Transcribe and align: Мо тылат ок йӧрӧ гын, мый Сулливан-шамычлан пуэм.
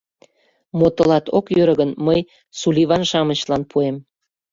Мо 0.77 0.87
тылат 0.95 1.25
ок 1.37 1.45
йӧрӧ 1.55 1.73
гын, 1.81 1.91
мый 2.05 2.19
Сулливан-шамычлан 2.59 3.63
пуэм. 3.71 3.95